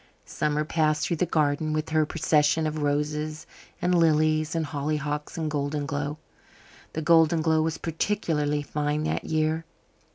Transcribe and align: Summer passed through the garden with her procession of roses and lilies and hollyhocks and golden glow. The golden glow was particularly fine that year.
Summer 0.25 0.65
passed 0.65 1.05
through 1.05 1.17
the 1.17 1.27
garden 1.27 1.73
with 1.73 1.89
her 1.89 2.07
procession 2.07 2.65
of 2.65 2.81
roses 2.81 3.45
and 3.79 3.93
lilies 3.93 4.55
and 4.55 4.65
hollyhocks 4.65 5.37
and 5.37 5.47
golden 5.51 5.85
glow. 5.85 6.17
The 6.93 7.03
golden 7.03 7.43
glow 7.43 7.61
was 7.61 7.77
particularly 7.77 8.63
fine 8.63 9.03
that 9.03 9.25
year. 9.25 9.63